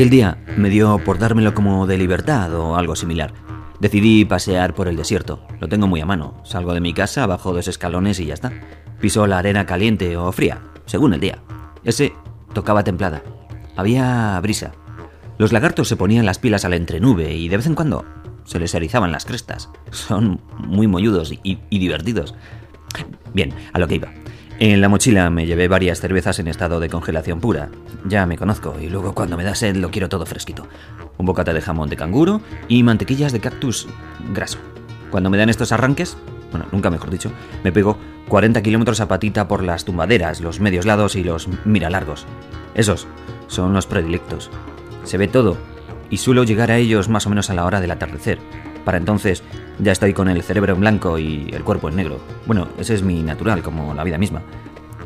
Aquel 0.00 0.08
día 0.08 0.38
me 0.56 0.70
dio 0.70 0.96
por 1.04 1.18
dármelo 1.18 1.52
como 1.52 1.86
de 1.86 1.98
libertad 1.98 2.54
o 2.54 2.76
algo 2.76 2.96
similar. 2.96 3.34
Decidí 3.80 4.24
pasear 4.24 4.74
por 4.74 4.88
el 4.88 4.96
desierto. 4.96 5.46
Lo 5.60 5.68
tengo 5.68 5.86
muy 5.88 6.00
a 6.00 6.06
mano. 6.06 6.40
Salgo 6.42 6.72
de 6.72 6.80
mi 6.80 6.94
casa, 6.94 7.26
bajo 7.26 7.52
dos 7.52 7.68
escalones 7.68 8.18
y 8.18 8.24
ya 8.24 8.32
está. 8.32 8.50
Piso 8.98 9.26
la 9.26 9.36
arena 9.36 9.66
caliente 9.66 10.16
o 10.16 10.32
fría, 10.32 10.62
según 10.86 11.12
el 11.12 11.20
día. 11.20 11.42
Ese 11.84 12.14
tocaba 12.54 12.82
templada. 12.82 13.22
Había 13.76 14.40
brisa. 14.40 14.72
Los 15.36 15.52
lagartos 15.52 15.88
se 15.88 15.96
ponían 15.96 16.24
las 16.24 16.38
pilas 16.38 16.64
a 16.64 16.70
la 16.70 16.76
entrenube 16.76 17.34
y 17.34 17.50
de 17.50 17.58
vez 17.58 17.66
en 17.66 17.74
cuando 17.74 18.06
se 18.44 18.58
les 18.58 18.74
erizaban 18.74 19.12
las 19.12 19.26
crestas. 19.26 19.68
Son 19.90 20.40
muy 20.56 20.86
molludos 20.86 21.30
y 21.42 21.78
divertidos. 21.78 22.34
Bien, 23.34 23.52
a 23.74 23.78
lo 23.78 23.86
que 23.86 23.96
iba. 23.96 24.19
En 24.62 24.82
la 24.82 24.90
mochila 24.90 25.30
me 25.30 25.46
llevé 25.46 25.68
varias 25.68 26.02
cervezas 26.02 26.38
en 26.38 26.46
estado 26.46 26.80
de 26.80 26.90
congelación 26.90 27.40
pura. 27.40 27.70
Ya 28.04 28.26
me 28.26 28.36
conozco 28.36 28.76
y 28.78 28.90
luego 28.90 29.14
cuando 29.14 29.38
me 29.38 29.42
da 29.42 29.54
sed 29.54 29.74
lo 29.76 29.90
quiero 29.90 30.10
todo 30.10 30.26
fresquito. 30.26 30.68
Un 31.16 31.24
bocata 31.24 31.54
de 31.54 31.62
jamón 31.62 31.88
de 31.88 31.96
canguro 31.96 32.42
y 32.68 32.82
mantequillas 32.82 33.32
de 33.32 33.40
cactus 33.40 33.88
graso. 34.34 34.58
Cuando 35.10 35.30
me 35.30 35.38
dan 35.38 35.48
estos 35.48 35.72
arranques, 35.72 36.18
bueno, 36.50 36.66
nunca 36.72 36.90
mejor 36.90 37.08
dicho, 37.08 37.32
me 37.64 37.72
pego 37.72 37.96
40 38.28 38.60
kilómetros 38.60 39.00
a 39.00 39.08
patita 39.08 39.48
por 39.48 39.62
las 39.62 39.86
tumbaderas, 39.86 40.42
los 40.42 40.60
medios 40.60 40.84
lados 40.84 41.16
y 41.16 41.24
los 41.24 41.48
miralargos. 41.64 42.26
Esos 42.74 43.08
son 43.46 43.72
los 43.72 43.86
predilectos. 43.86 44.50
Se 45.04 45.16
ve 45.16 45.26
todo 45.26 45.56
y 46.10 46.18
suelo 46.18 46.44
llegar 46.44 46.70
a 46.70 46.76
ellos 46.76 47.08
más 47.08 47.26
o 47.26 47.30
menos 47.30 47.48
a 47.48 47.54
la 47.54 47.64
hora 47.64 47.80
del 47.80 47.92
atardecer. 47.92 48.38
Para 48.84 48.98
entonces 48.98 49.42
ya 49.78 49.92
estoy 49.92 50.12
con 50.12 50.28
el 50.28 50.42
cerebro 50.42 50.74
en 50.74 50.80
blanco 50.80 51.18
y 51.18 51.50
el 51.52 51.64
cuerpo 51.64 51.88
en 51.88 51.96
negro. 51.96 52.18
Bueno, 52.46 52.68
ese 52.78 52.94
es 52.94 53.02
mi 53.02 53.22
natural, 53.22 53.62
como 53.62 53.94
la 53.94 54.04
vida 54.04 54.18
misma. 54.18 54.42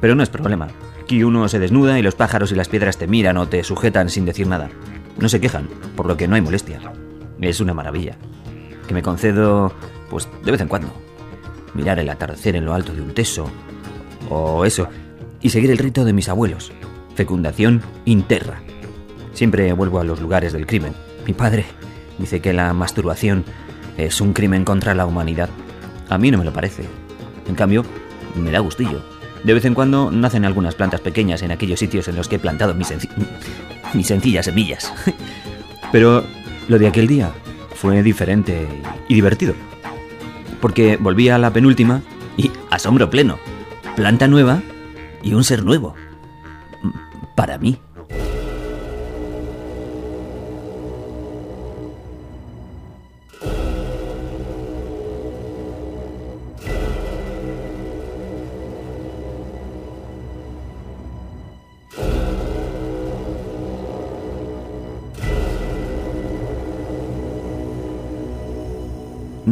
Pero 0.00 0.14
no 0.14 0.22
es 0.22 0.30
problema. 0.30 0.68
Aquí 1.02 1.24
uno 1.24 1.48
se 1.48 1.58
desnuda 1.58 1.98
y 1.98 2.02
los 2.02 2.14
pájaros 2.14 2.52
y 2.52 2.54
las 2.54 2.68
piedras 2.68 2.96
te 2.96 3.06
miran 3.06 3.36
o 3.36 3.48
te 3.48 3.64
sujetan 3.64 4.08
sin 4.08 4.24
decir 4.24 4.46
nada. 4.46 4.70
No 5.18 5.28
se 5.28 5.40
quejan, 5.40 5.68
por 5.96 6.06
lo 6.06 6.16
que 6.16 6.26
no 6.26 6.36
hay 6.36 6.40
molestia. 6.40 6.80
Es 7.40 7.60
una 7.60 7.74
maravilla. 7.74 8.16
Que 8.86 8.94
me 8.94 9.02
concedo, 9.02 9.72
pues, 10.08 10.28
de 10.44 10.50
vez 10.50 10.60
en 10.60 10.68
cuando. 10.68 10.88
Mirar 11.74 11.98
el 11.98 12.08
atardecer 12.08 12.56
en 12.56 12.64
lo 12.64 12.74
alto 12.74 12.94
de 12.94 13.02
un 13.02 13.14
teso. 13.14 13.50
O 14.30 14.64
eso. 14.64 14.88
Y 15.40 15.50
seguir 15.50 15.70
el 15.70 15.78
rito 15.78 16.04
de 16.04 16.12
mis 16.12 16.28
abuelos. 16.28 16.72
Fecundación 17.14 17.82
interra. 18.04 18.62
Siempre 19.32 19.72
vuelvo 19.72 20.00
a 20.00 20.04
los 20.04 20.20
lugares 20.20 20.52
del 20.52 20.66
crimen. 20.66 20.94
Mi 21.26 21.32
padre 21.32 21.64
dice 22.18 22.40
que 22.40 22.52
la 22.52 22.72
masturbación 22.72 23.44
es 23.96 24.20
un 24.20 24.32
crimen 24.32 24.64
contra 24.64 24.94
la 24.94 25.06
humanidad. 25.06 25.48
A 26.08 26.18
mí 26.18 26.30
no 26.30 26.38
me 26.38 26.44
lo 26.44 26.52
parece. 26.52 26.84
En 27.46 27.54
cambio, 27.54 27.84
me 28.34 28.50
da 28.50 28.60
gustillo. 28.60 29.02
De 29.44 29.54
vez 29.54 29.64
en 29.64 29.74
cuando 29.74 30.10
nacen 30.10 30.44
algunas 30.44 30.74
plantas 30.74 31.00
pequeñas 31.00 31.42
en 31.42 31.50
aquellos 31.50 31.80
sitios 31.80 32.06
en 32.08 32.16
los 32.16 32.28
que 32.28 32.36
he 32.36 32.38
plantado 32.38 32.74
mis, 32.74 32.92
mis 33.94 34.06
sencillas 34.06 34.44
semillas. 34.44 34.92
Pero 35.92 36.24
lo 36.68 36.78
de 36.78 36.86
aquel 36.86 37.06
día 37.06 37.32
fue 37.74 38.02
diferente 38.02 38.68
y 39.08 39.14
divertido. 39.14 39.54
Porque 40.60 40.96
volví 40.96 41.28
a 41.28 41.38
la 41.38 41.52
penúltima 41.52 42.02
y 42.36 42.50
asombro 42.70 43.10
pleno. 43.10 43.38
Planta 43.96 44.28
nueva 44.28 44.62
y 45.22 45.34
un 45.34 45.44
ser 45.44 45.64
nuevo. 45.64 45.94
Para 47.34 47.58
mí. 47.58 47.78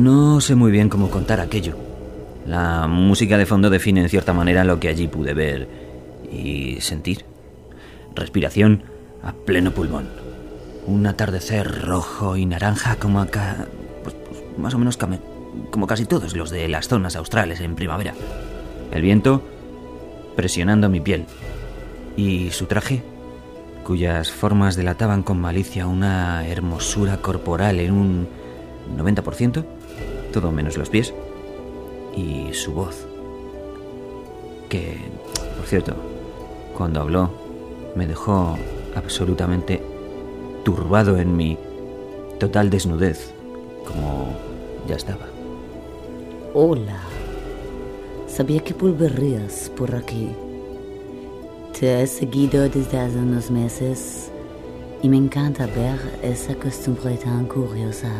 No 0.00 0.40
sé 0.40 0.54
muy 0.54 0.72
bien 0.72 0.88
cómo 0.88 1.10
contar 1.10 1.40
aquello. 1.40 1.76
La 2.46 2.86
música 2.86 3.36
de 3.36 3.44
fondo 3.44 3.68
define 3.68 4.00
en 4.00 4.08
cierta 4.08 4.32
manera 4.32 4.64
lo 4.64 4.80
que 4.80 4.88
allí 4.88 5.08
pude 5.08 5.34
ver 5.34 5.68
y 6.32 6.80
sentir. 6.80 7.26
Respiración 8.14 8.82
a 9.22 9.34
pleno 9.34 9.72
pulmón. 9.72 10.08
Un 10.86 11.06
atardecer 11.06 11.82
rojo 11.82 12.38
y 12.38 12.46
naranja 12.46 12.96
como 12.96 13.20
acá... 13.20 13.66
Pues, 14.02 14.16
pues, 14.26 14.42
más 14.56 14.72
o 14.72 14.78
menos 14.78 14.96
como 15.70 15.86
casi 15.86 16.06
todos 16.06 16.34
los 16.34 16.48
de 16.48 16.66
las 16.68 16.88
zonas 16.88 17.14
australes 17.14 17.60
en 17.60 17.74
primavera. 17.74 18.14
El 18.92 19.02
viento 19.02 19.42
presionando 20.34 20.88
mi 20.88 21.00
piel. 21.00 21.26
Y 22.16 22.52
su 22.52 22.64
traje, 22.64 23.02
cuyas 23.84 24.30
formas 24.30 24.76
delataban 24.76 25.22
con 25.22 25.38
malicia 25.38 25.86
una 25.86 26.46
hermosura 26.46 27.18
corporal 27.18 27.80
en 27.80 27.92
un 27.92 28.39
90%, 28.96 29.64
todo 30.32 30.52
menos 30.52 30.76
los 30.76 30.90
pies, 30.90 31.12
y 32.16 32.52
su 32.52 32.72
voz, 32.72 33.06
que, 34.68 34.96
por 35.56 35.66
cierto, 35.66 35.94
cuando 36.76 37.00
habló, 37.00 37.30
me 37.94 38.06
dejó 38.06 38.56
absolutamente 38.94 39.82
turbado 40.64 41.18
en 41.18 41.36
mi 41.36 41.58
total 42.38 42.70
desnudez, 42.70 43.32
como 43.86 44.28
ya 44.86 44.96
estaba. 44.96 45.26
Hola, 46.54 47.00
sabía 48.26 48.60
que 48.60 48.74
volverías 48.74 49.70
por 49.76 49.94
aquí. 49.94 50.30
Te 51.78 52.02
he 52.02 52.06
seguido 52.06 52.68
desde 52.68 52.98
hace 52.98 53.16
unos 53.16 53.50
meses 53.50 54.30
y 55.02 55.08
me 55.08 55.16
encanta 55.16 55.66
ver 55.66 55.98
esa 56.22 56.54
costumbre 56.54 57.16
tan 57.16 57.46
curiosa. 57.46 58.10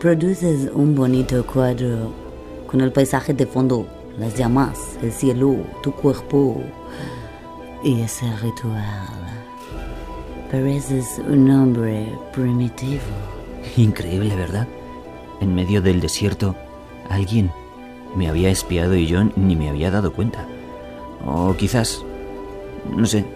Produces 0.00 0.70
un 0.72 0.94
bonito 0.94 1.44
cuadro 1.44 2.10
con 2.66 2.80
el 2.80 2.90
paisaje 2.90 3.34
de 3.34 3.44
fondo, 3.44 3.86
las 4.18 4.34
llamas, 4.34 4.98
el 5.02 5.12
cielo, 5.12 5.56
tu 5.82 5.92
cuerpo 5.92 6.62
y 7.84 8.00
ese 8.00 8.24
ritual. 8.36 9.06
Pareces 10.50 11.20
un 11.28 11.50
hombre 11.50 12.18
primitivo. 12.32 13.02
Increíble, 13.76 14.34
¿verdad? 14.36 14.66
En 15.42 15.54
medio 15.54 15.82
del 15.82 16.00
desierto, 16.00 16.56
alguien 17.10 17.52
me 18.16 18.26
había 18.26 18.48
espiado 18.48 18.94
y 18.94 19.06
yo 19.06 19.24
ni 19.36 19.54
me 19.54 19.68
había 19.68 19.90
dado 19.90 20.14
cuenta. 20.14 20.46
O 21.26 21.54
quizás, 21.58 22.02
no 22.90 23.04
sé, 23.04 23.26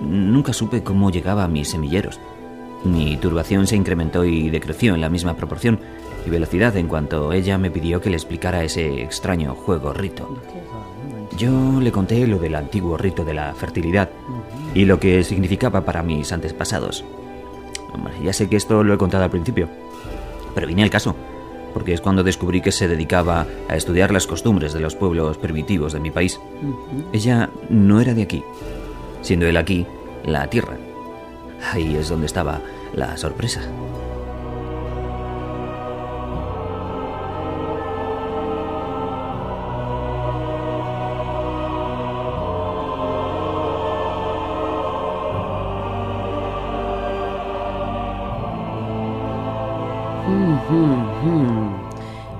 nunca 0.00 0.52
supe 0.52 0.84
cómo 0.84 1.10
llegaba 1.10 1.42
a 1.42 1.48
mis 1.48 1.70
semilleros. 1.70 2.20
Mi 2.86 3.16
turbación 3.16 3.66
se 3.66 3.76
incrementó 3.76 4.24
y 4.24 4.48
decreció 4.48 4.94
en 4.94 5.00
la 5.00 5.08
misma 5.08 5.34
proporción 5.34 5.80
y 6.24 6.30
velocidad 6.30 6.76
en 6.76 6.86
cuanto 6.86 7.32
ella 7.32 7.58
me 7.58 7.70
pidió 7.70 8.00
que 8.00 8.10
le 8.10 8.16
explicara 8.16 8.62
ese 8.62 9.02
extraño 9.02 9.54
juego 9.54 9.92
rito. 9.92 10.40
Yo 11.36 11.80
le 11.80 11.92
conté 11.92 12.26
lo 12.26 12.38
del 12.38 12.54
antiguo 12.54 12.96
rito 12.96 13.24
de 13.24 13.34
la 13.34 13.52
fertilidad 13.54 14.08
y 14.74 14.84
lo 14.84 15.00
que 15.00 15.24
significaba 15.24 15.84
para 15.84 16.02
mis 16.02 16.32
antepasados. 16.32 17.04
ya 18.22 18.32
sé 18.32 18.48
que 18.48 18.56
esto 18.56 18.84
lo 18.84 18.94
he 18.94 18.98
contado 18.98 19.24
al 19.24 19.30
principio, 19.30 19.68
pero 20.54 20.66
vine 20.66 20.82
al 20.82 20.90
caso, 20.90 21.14
porque 21.74 21.92
es 21.92 22.00
cuando 22.00 22.22
descubrí 22.22 22.60
que 22.60 22.72
se 22.72 22.88
dedicaba 22.88 23.46
a 23.68 23.76
estudiar 23.76 24.12
las 24.12 24.26
costumbres 24.26 24.72
de 24.72 24.80
los 24.80 24.94
pueblos 24.94 25.38
primitivos 25.38 25.92
de 25.92 26.00
mi 26.00 26.10
país. 26.10 26.40
Ella 27.12 27.50
no 27.68 28.00
era 28.00 28.14
de 28.14 28.22
aquí, 28.22 28.42
siendo 29.22 29.46
él 29.46 29.56
aquí 29.56 29.86
la 30.24 30.48
tierra. 30.48 30.76
Ahí 31.72 31.96
es 31.96 32.08
donde 32.08 32.26
estaba 32.26 32.60
la 32.94 33.16
sorpresa. 33.16 33.62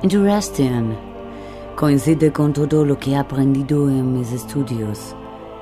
Interesting. 0.03 0.95
Coincide 1.75 2.33
con 2.33 2.53
todo 2.53 2.85
lo 2.85 2.99
que 2.99 3.11
he 3.11 3.17
aprendido 3.17 3.89
en 3.89 4.13
mis 4.19 4.33
estudios 4.33 5.15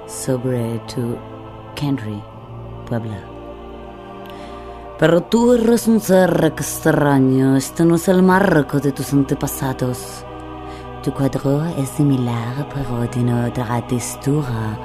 sobre 0.07 0.79
tu 0.81 1.17
country, 1.75 2.23
Puebla. 2.87 3.34
Pero 4.99 5.23
tú 5.25 5.55
eres 5.55 5.89
un 5.89 5.99
ser 6.01 6.53
extraño. 6.57 7.57
Este 7.57 7.85
no 7.85 7.97
es 7.97 8.07
el 8.07 8.23
marco 8.23 8.79
de 8.79 8.93
tus 8.93 9.13
antepasados. 9.13 10.25
Tu 11.03 11.13
cuadro 11.13 11.65
es 11.77 11.89
similar, 11.91 12.69
pero 12.73 13.09
tiene 13.11 13.49
otra 13.49 13.85
textura, 13.87 14.79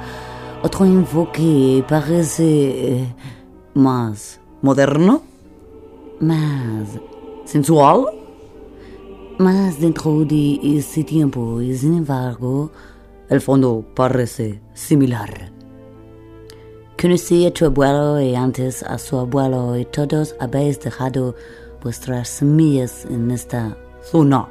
otro 0.62 0.84
enfoque. 0.84 1.84
Parece 1.88 2.44
eh, 2.44 3.14
más 3.74 4.40
moderno, 4.62 5.22
más 6.18 6.88
sensual, 7.44 8.06
más 9.38 9.80
dentro 9.80 10.24
de 10.24 10.58
ese 10.76 11.04
tiempo. 11.04 11.60
Y 11.60 11.76
sin 11.76 11.94
embargo, 11.94 12.72
el 13.28 13.40
fondo 13.40 13.84
parece 13.94 14.60
similar. 14.74 15.59
Conocí 17.00 17.46
a 17.46 17.50
tu 17.50 17.64
abuelo 17.64 18.20
y 18.20 18.34
antes 18.34 18.82
a 18.82 18.98
su 18.98 19.18
abuelo 19.18 19.74
y 19.74 19.86
todos 19.86 20.34
habéis 20.38 20.78
dejado 20.80 21.34
vuestras 21.82 22.28
semillas 22.28 23.06
en 23.06 23.30
esta 23.30 23.74
zona. 24.02 24.46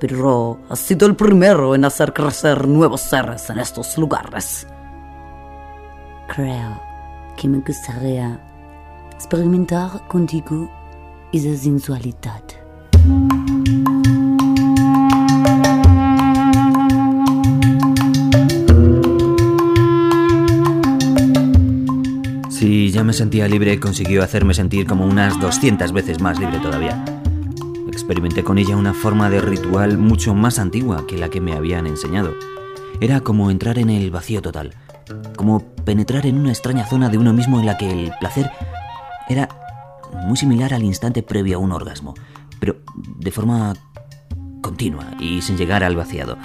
Pero 0.00 0.58
has 0.70 0.78
sido 0.78 1.06
el 1.06 1.14
primero 1.14 1.74
en 1.74 1.84
hacer 1.84 2.14
crecer 2.14 2.66
nuevos 2.66 3.02
seres 3.02 3.50
en 3.50 3.58
estos 3.58 3.98
lugares. 3.98 4.66
Creo 6.34 6.80
que 7.36 7.46
me 7.46 7.58
gustaría 7.58 8.40
experimentar 9.12 10.08
contigo 10.08 10.70
esa 11.30 11.54
sensualidad. 11.62 12.42
Si 22.64 22.90
ya 22.90 23.04
me 23.04 23.12
sentía 23.12 23.46
libre, 23.46 23.78
consiguió 23.78 24.22
hacerme 24.22 24.54
sentir 24.54 24.86
como 24.86 25.04
unas 25.04 25.38
200 25.38 25.92
veces 25.92 26.22
más 26.22 26.40
libre 26.40 26.58
todavía. 26.60 27.04
Experimenté 27.88 28.42
con 28.42 28.56
ella 28.56 28.74
una 28.74 28.94
forma 28.94 29.28
de 29.28 29.42
ritual 29.42 29.98
mucho 29.98 30.34
más 30.34 30.58
antigua 30.58 31.06
que 31.06 31.18
la 31.18 31.28
que 31.28 31.42
me 31.42 31.52
habían 31.52 31.86
enseñado. 31.86 32.32
Era 33.02 33.20
como 33.20 33.50
entrar 33.50 33.78
en 33.78 33.90
el 33.90 34.10
vacío 34.10 34.40
total, 34.40 34.72
como 35.36 35.60
penetrar 35.84 36.24
en 36.24 36.38
una 36.38 36.52
extraña 36.52 36.86
zona 36.86 37.10
de 37.10 37.18
uno 37.18 37.34
mismo 37.34 37.60
en 37.60 37.66
la 37.66 37.76
que 37.76 37.90
el 37.90 38.12
placer 38.18 38.50
era 39.28 39.50
muy 40.26 40.38
similar 40.38 40.72
al 40.72 40.84
instante 40.84 41.22
previo 41.22 41.58
a 41.58 41.60
un 41.60 41.70
orgasmo, 41.70 42.14
pero 42.60 42.76
de 43.18 43.30
forma 43.30 43.74
continua 44.62 45.04
y 45.20 45.42
sin 45.42 45.58
llegar 45.58 45.84
al 45.84 45.96
vaciado. 45.96 46.38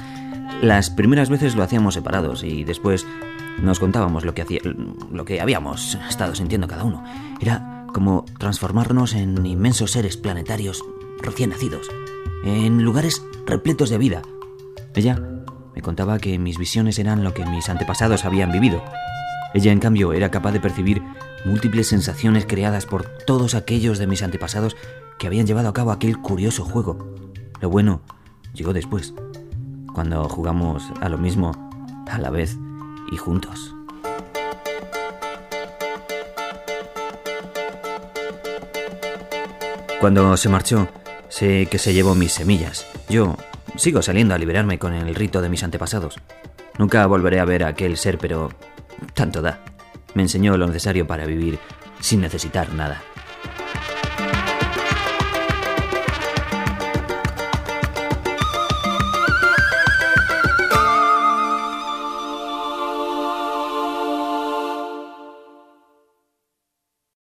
Las 0.61 0.89
primeras 0.89 1.29
veces 1.29 1.55
lo 1.55 1.63
hacíamos 1.63 1.93
separados 1.93 2.43
y 2.43 2.65
después 2.65 3.07
nos 3.61 3.79
contábamos 3.79 4.25
lo 4.25 4.33
que, 4.33 4.41
hacía, 4.41 4.61
lo 5.11 5.25
que 5.25 5.41
habíamos 5.41 5.95
estado 6.07 6.35
sintiendo 6.35 6.67
cada 6.67 6.83
uno. 6.83 7.03
Era 7.39 7.85
como 7.93 8.25
transformarnos 8.37 9.13
en 9.13 9.45
inmensos 9.45 9.91
seres 9.91 10.17
planetarios 10.17 10.83
recién 11.21 11.49
nacidos, 11.49 11.89
en 12.43 12.83
lugares 12.83 13.23
repletos 13.45 13.89
de 13.89 13.97
vida. 13.97 14.21
Ella 14.95 15.19
me 15.75 15.81
contaba 15.81 16.19
que 16.19 16.39
mis 16.39 16.57
visiones 16.57 16.99
eran 16.99 17.23
lo 17.23 17.33
que 17.33 17.45
mis 17.45 17.69
antepasados 17.69 18.25
habían 18.25 18.51
vivido. 18.51 18.83
Ella, 19.53 19.71
en 19.71 19.79
cambio, 19.79 20.13
era 20.13 20.29
capaz 20.29 20.51
de 20.51 20.59
percibir 20.59 21.01
múltiples 21.45 21.87
sensaciones 21.87 22.45
creadas 22.45 22.85
por 22.85 23.05
todos 23.25 23.55
aquellos 23.55 23.97
de 23.97 24.07
mis 24.07 24.21
antepasados 24.21 24.75
que 25.17 25.27
habían 25.27 25.47
llevado 25.47 25.69
a 25.69 25.73
cabo 25.73 25.91
aquel 25.91 26.19
curioso 26.19 26.63
juego. 26.63 27.15
Lo 27.61 27.69
bueno 27.69 28.01
llegó 28.53 28.73
después, 28.73 29.13
cuando 29.93 30.27
jugamos 30.29 30.91
a 31.01 31.09
lo 31.09 31.17
mismo, 31.17 31.51
a 32.07 32.17
la 32.17 32.29
vez 32.29 32.57
y 33.11 33.17
juntos. 33.17 33.75
Cuando 39.99 40.37
se 40.37 40.47
marchó, 40.47 40.87
sé 41.27 41.67
que 41.69 41.77
se 41.77 41.93
llevó 41.93 42.15
mis 42.15 42.31
semillas. 42.31 42.85
Yo 43.09 43.35
sigo 43.75 44.01
saliendo 44.01 44.33
a 44.33 44.37
liberarme 44.37 44.79
con 44.79 44.93
el 44.93 45.13
rito 45.13 45.41
de 45.41 45.49
mis 45.49 45.63
antepasados. 45.63 46.15
Nunca 46.77 47.05
volveré 47.05 47.41
a 47.41 47.45
ver 47.45 47.65
a 47.65 47.67
aquel 47.67 47.97
ser, 47.97 48.17
pero 48.17 48.49
tanto 49.13 49.41
da. 49.41 49.59
Me 50.13 50.21
enseñó 50.21 50.57
lo 50.57 50.67
necesario 50.67 51.05
para 51.05 51.25
vivir 51.25 51.59
sin 51.99 52.21
necesitar 52.21 52.73
nada. 52.73 53.01